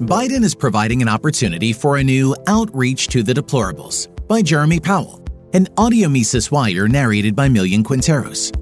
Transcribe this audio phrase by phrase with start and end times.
[0.00, 5.24] Biden is providing an opportunity for a new Outreach to the Deplorables by Jeremy Powell,
[5.54, 8.52] an audio Mises Wire narrated by Millian Quinteros.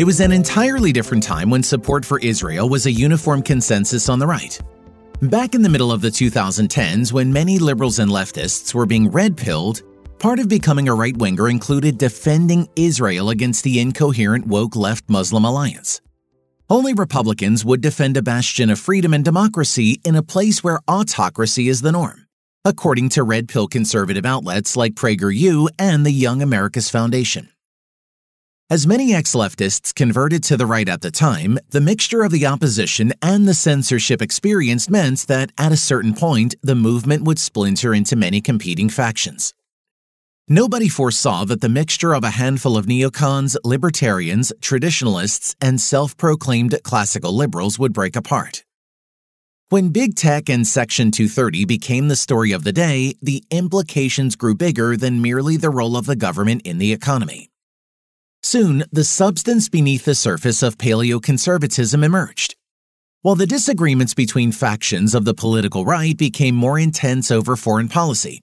[0.00, 4.18] It was an entirely different time when support for Israel was a uniform consensus on
[4.18, 4.60] the right.
[5.20, 9.36] Back in the middle of the 2010s, when many liberals and leftists were being red
[9.36, 9.82] pilled,
[10.18, 15.44] part of becoming a right winger included defending Israel against the incoherent woke left Muslim
[15.44, 16.00] alliance.
[16.72, 21.68] Only Republicans would defend a bastion of freedom and democracy in a place where autocracy
[21.68, 22.26] is the norm,
[22.64, 27.50] according to red pill conservative outlets like PragerU and the Young America's Foundation.
[28.70, 32.46] As many ex leftists converted to the right at the time, the mixture of the
[32.46, 37.92] opposition and the censorship experienced meant that at a certain point, the movement would splinter
[37.92, 39.52] into many competing factions.
[40.48, 46.76] Nobody foresaw that the mixture of a handful of neocons, libertarians, traditionalists, and self proclaimed
[46.82, 48.64] classical liberals would break apart.
[49.68, 54.56] When big tech and Section 230 became the story of the day, the implications grew
[54.56, 57.48] bigger than merely the role of the government in the economy.
[58.42, 62.56] Soon, the substance beneath the surface of paleoconservatism emerged.
[63.20, 68.42] While the disagreements between factions of the political right became more intense over foreign policy,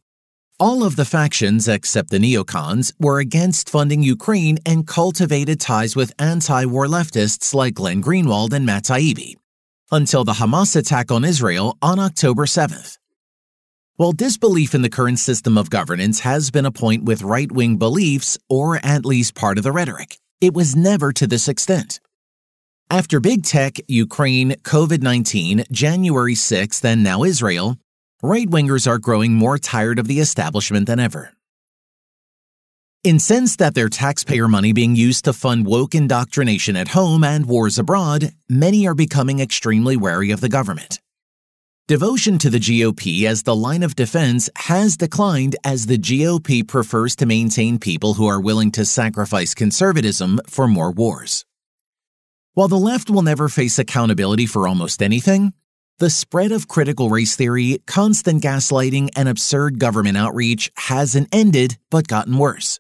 [0.60, 6.14] all of the factions except the neocons were against funding Ukraine and cultivated ties with
[6.20, 9.36] anti-war leftists like Glenn Greenwald and Matt Taibbi,
[9.92, 12.98] until the Hamas attack on Israel on October 7th.
[13.96, 17.78] While disbelief in the current system of governance has been a point with right wing
[17.78, 22.00] beliefs, or at least part of the rhetoric, it was never to this extent.
[22.90, 27.78] After big tech, Ukraine, COVID 19, January 6th, and now Israel,
[28.22, 31.34] right wingers are growing more tired of the establishment than ever.
[33.06, 37.80] Incensed at their taxpayer money being used to fund woke indoctrination at home and wars
[37.80, 41.00] abroad, many are becoming extremely wary of the government.
[41.88, 47.16] Devotion to the GOP as the line of defense has declined as the GOP prefers
[47.16, 51.46] to maintain people who are willing to sacrifice conservatism for more wars.
[52.54, 55.54] While the left will never face accountability for almost anything,
[56.00, 62.08] the spread of critical race theory, constant gaslighting, and absurd government outreach hasn't ended but
[62.08, 62.80] gotten worse.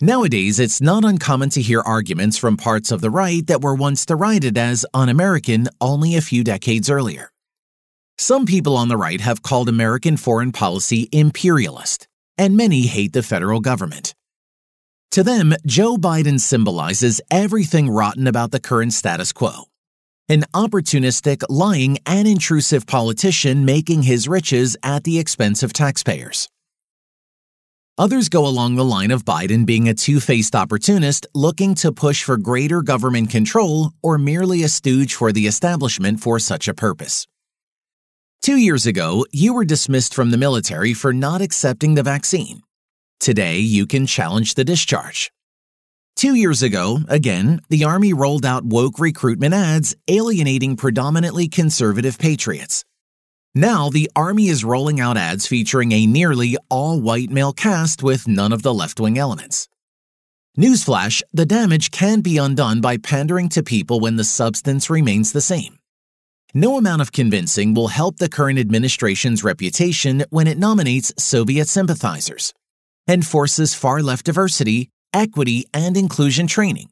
[0.00, 4.04] Nowadays, it's not uncommon to hear arguments from parts of the right that were once
[4.04, 7.30] derided as un American only a few decades earlier.
[8.18, 13.22] Some people on the right have called American foreign policy imperialist, and many hate the
[13.22, 14.14] federal government.
[15.12, 19.66] To them, Joe Biden symbolizes everything rotten about the current status quo.
[20.26, 26.48] An opportunistic, lying, and intrusive politician making his riches at the expense of taxpayers.
[27.98, 32.24] Others go along the line of Biden being a two faced opportunist looking to push
[32.24, 37.26] for greater government control or merely a stooge for the establishment for such a purpose.
[38.40, 42.62] Two years ago, you were dismissed from the military for not accepting the vaccine.
[43.20, 45.30] Today, you can challenge the discharge.
[46.16, 52.84] Two years ago, again, the Army rolled out woke recruitment ads alienating predominantly conservative patriots.
[53.54, 58.28] Now, the Army is rolling out ads featuring a nearly all white male cast with
[58.28, 59.68] none of the left wing elements.
[60.56, 65.40] Newsflash the damage can be undone by pandering to people when the substance remains the
[65.40, 65.78] same.
[66.54, 72.52] No amount of convincing will help the current administration's reputation when it nominates Soviet sympathizers,
[73.08, 76.90] and forces far left diversity, equity, and inclusion training,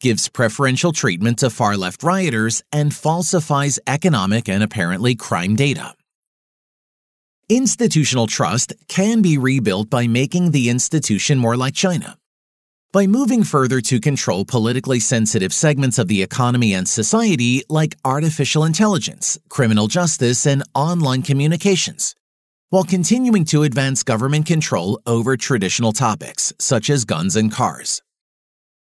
[0.00, 5.94] gives preferential treatment to far left rioters, and falsifies economic and apparently crime data.
[7.48, 12.18] Institutional trust can be rebuilt by making the institution more like China
[12.94, 18.64] by moving further to control politically sensitive segments of the economy and society like artificial
[18.64, 22.14] intelligence, criminal justice, and online communications,
[22.70, 28.02] while continuing to advance government control over traditional topics such as guns and cars.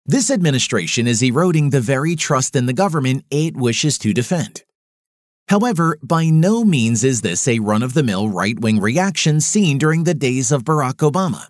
[0.06, 4.64] This administration is eroding the very trust in the government it wishes to defend.
[5.48, 9.78] However, by no means is this a run of the mill right wing reaction seen
[9.78, 11.48] during the days of Barack Obama.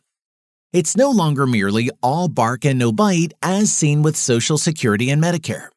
[0.72, 5.22] It's no longer merely all bark and no bite as seen with Social Security and
[5.22, 5.68] Medicare.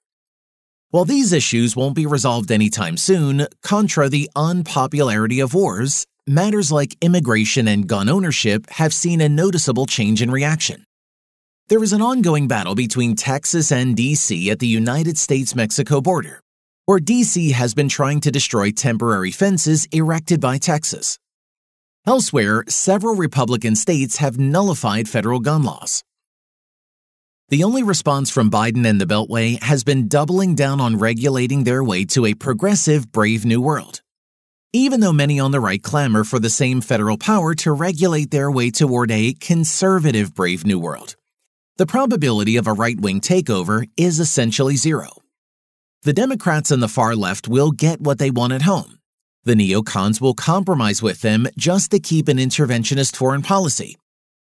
[0.90, 6.96] While these issues won't be resolved anytime soon, contra the unpopularity of wars, matters like
[7.00, 10.84] immigration and gun ownership have seen a noticeable change in reaction.
[11.68, 16.40] There is an ongoing battle between Texas and DC at the United States Mexico border,
[16.84, 21.18] where DC has been trying to destroy temporary fences erected by Texas.
[22.06, 26.04] Elsewhere, several Republican states have nullified federal gun laws.
[27.48, 31.82] The only response from Biden and the Beltway has been doubling down on regulating their
[31.82, 34.02] way to a progressive, brave new world,
[34.76, 38.50] even though many on the right clamor for the same federal power to regulate their
[38.50, 41.16] way toward a conservative Brave New World.
[41.78, 45.08] The probability of a right wing takeover is essentially zero.
[46.02, 48.98] The Democrats and the far left will get what they want at home.
[49.44, 53.96] The neocons will compromise with them just to keep an interventionist foreign policy.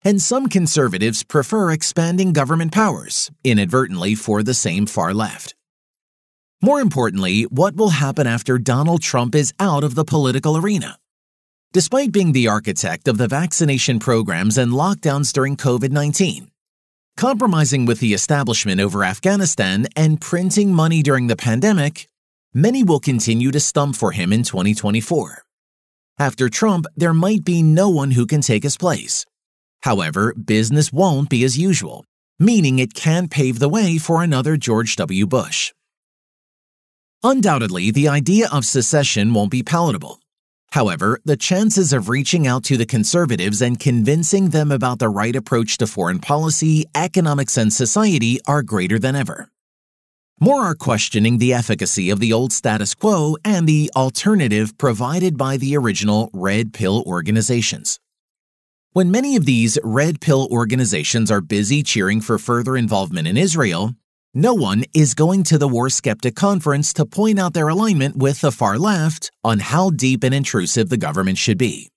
[0.03, 5.55] And some conservatives prefer expanding government powers, inadvertently for the same far left.
[6.63, 10.99] More importantly, what will happen after Donald Trump is out of the political arena?
[11.73, 16.51] Despite being the architect of the vaccination programs and lockdowns during COVID 19,
[17.17, 22.07] compromising with the establishment over Afghanistan, and printing money during the pandemic,
[22.53, 25.41] many will continue to stump for him in 2024.
[26.19, 29.25] After Trump, there might be no one who can take his place.
[29.81, 32.05] However, business won't be as usual,
[32.37, 35.25] meaning it can pave the way for another George W.
[35.25, 35.73] Bush.
[37.23, 40.19] Undoubtedly, the idea of secession won't be palatable.
[40.71, 45.35] However, the chances of reaching out to the conservatives and convincing them about the right
[45.35, 49.49] approach to foreign policy, economics, and society are greater than ever.
[50.39, 55.57] More are questioning the efficacy of the old status quo and the alternative provided by
[55.57, 57.99] the original Red Pill organizations.
[58.93, 63.93] When many of these Red Pill organizations are busy cheering for further involvement in Israel,
[64.33, 68.39] no one is going to the War Skeptic Conference to point out their alignment with
[68.39, 71.89] the far left on how deep and intrusive the government should be.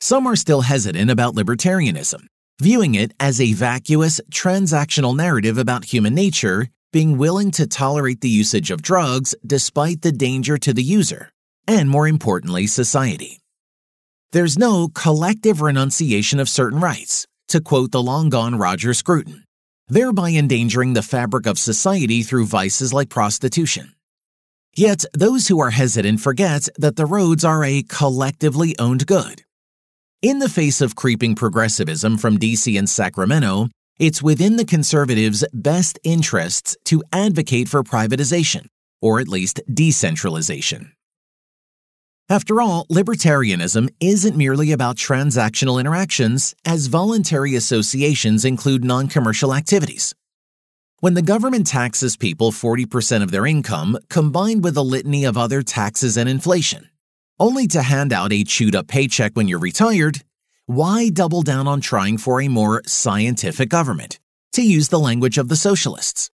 [0.00, 2.26] Some are still hesitant about libertarianism,
[2.60, 8.28] viewing it as a vacuous, transactional narrative about human nature, being willing to tolerate the
[8.28, 11.30] usage of drugs despite the danger to the user,
[11.68, 13.40] and more importantly, society.
[14.32, 19.43] There's no collective renunciation of certain rights, to quote the long gone Roger Scruton
[19.88, 23.94] thereby endangering the fabric of society through vices like prostitution.
[24.76, 29.44] Yet, those who are hesitant forget that the roads are a collectively owned good.
[30.20, 35.98] In the face of creeping progressivism from DC and Sacramento, it's within the conservatives' best
[36.02, 38.66] interests to advocate for privatization,
[39.00, 40.92] or at least decentralization.
[42.30, 50.14] After all, libertarianism isn't merely about transactional interactions, as voluntary associations include non commercial activities.
[51.00, 55.60] When the government taxes people 40% of their income, combined with a litany of other
[55.60, 56.88] taxes and inflation,
[57.38, 60.22] only to hand out a chewed up paycheck when you're retired,
[60.64, 64.18] why double down on trying for a more scientific government,
[64.54, 66.30] to use the language of the socialists?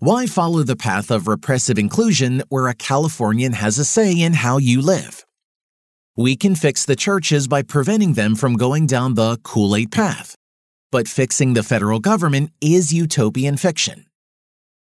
[0.00, 4.58] Why follow the path of repressive inclusion where a Californian has a say in how
[4.58, 5.24] you live?
[6.20, 10.34] We can fix the churches by preventing them from going down the Kool Aid path.
[10.92, 14.04] But fixing the federal government is utopian fiction.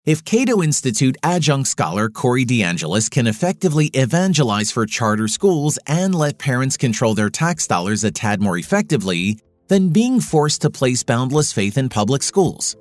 [0.05, 6.37] If Cato Institute adjunct scholar Corey DeAngelis can effectively evangelize for charter schools and let
[6.37, 11.51] parents control their tax dollars a tad more effectively than being forced to place boundless
[11.51, 12.75] faith in public schools,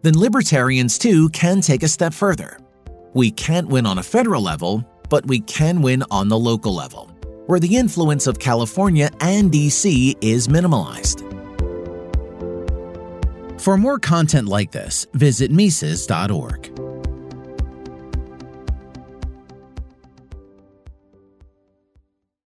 [0.00, 2.56] then libertarians too can take a step further.
[3.12, 7.13] We can't win on a federal level, but we can win on the local level
[7.46, 11.22] where the influence of California and DC is minimalized.
[13.60, 16.83] For more content like this, visit Mises.org.